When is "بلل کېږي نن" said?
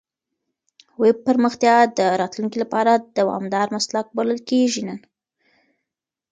4.17-4.99